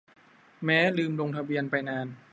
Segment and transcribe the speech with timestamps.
[0.65, 2.07] แม้ลืมลงทะเบียนไปนาน